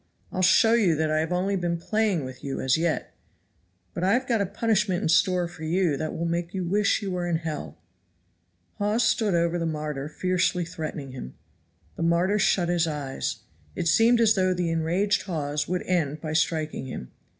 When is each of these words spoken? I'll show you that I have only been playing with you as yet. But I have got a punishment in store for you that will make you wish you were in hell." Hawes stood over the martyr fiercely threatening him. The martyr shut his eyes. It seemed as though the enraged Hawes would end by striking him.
I'll 0.31 0.41
show 0.41 0.73
you 0.73 0.95
that 0.95 1.11
I 1.11 1.19
have 1.19 1.31
only 1.31 1.55
been 1.55 1.77
playing 1.77 2.25
with 2.25 2.43
you 2.43 2.59
as 2.59 2.75
yet. 2.75 3.13
But 3.93 4.03
I 4.03 4.13
have 4.13 4.25
got 4.27 4.41
a 4.41 4.47
punishment 4.47 5.03
in 5.03 5.09
store 5.09 5.47
for 5.47 5.61
you 5.63 5.95
that 5.95 6.11
will 6.17 6.25
make 6.25 6.55
you 6.55 6.65
wish 6.65 7.03
you 7.03 7.11
were 7.11 7.27
in 7.27 7.35
hell." 7.35 7.77
Hawes 8.79 9.03
stood 9.03 9.35
over 9.35 9.59
the 9.59 9.67
martyr 9.67 10.09
fiercely 10.09 10.65
threatening 10.65 11.11
him. 11.11 11.35
The 11.97 12.01
martyr 12.01 12.39
shut 12.39 12.67
his 12.67 12.87
eyes. 12.87 13.41
It 13.75 13.87
seemed 13.87 14.19
as 14.19 14.33
though 14.33 14.55
the 14.55 14.71
enraged 14.71 15.21
Hawes 15.27 15.67
would 15.67 15.83
end 15.83 16.19
by 16.19 16.33
striking 16.33 16.87
him. 16.87 17.11